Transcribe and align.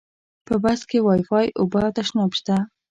په 0.47 0.53
بس 0.63 0.79
کې 0.89 0.99
وایفای، 1.07 1.47
اوبه 1.61 1.79
او 1.87 1.91
تشناب 1.97 2.31
شته. 2.39 2.55